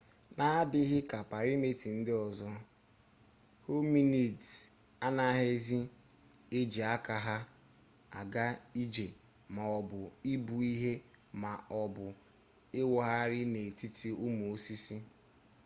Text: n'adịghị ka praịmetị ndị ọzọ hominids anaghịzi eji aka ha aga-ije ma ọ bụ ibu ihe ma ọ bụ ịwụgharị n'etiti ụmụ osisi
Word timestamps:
n'adịghị 0.37 0.99
ka 1.11 1.19
praịmetị 1.29 1.89
ndị 1.97 2.13
ọzọ 2.25 2.49
hominids 3.65 4.49
anaghịzi 5.07 5.77
eji 6.57 6.81
aka 6.95 7.15
ha 7.25 7.37
aga-ije 8.19 9.05
ma 9.55 9.63
ọ 9.77 9.79
bụ 9.89 9.99
ibu 10.33 10.55
ihe 10.73 10.93
ma 11.41 11.51
ọ 11.79 11.83
bụ 11.93 12.05
ịwụgharị 12.81 13.41
n'etiti 13.53 14.09
ụmụ 14.25 14.43
osisi 14.53 14.95